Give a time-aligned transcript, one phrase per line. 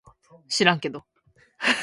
[0.47, 1.05] しらんけど